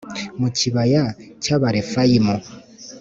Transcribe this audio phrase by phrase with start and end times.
[0.39, 1.03] mu kibaya
[1.43, 2.35] cy’Abarefayimu: